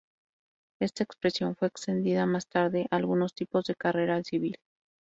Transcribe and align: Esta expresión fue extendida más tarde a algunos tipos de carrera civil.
Esta 0.81 1.03
expresión 1.03 1.55
fue 1.55 1.67
extendida 1.67 2.25
más 2.25 2.47
tarde 2.47 2.87
a 2.89 2.95
algunos 2.95 3.35
tipos 3.35 3.65
de 3.65 3.75
carrera 3.75 4.23
civil. 4.23 4.57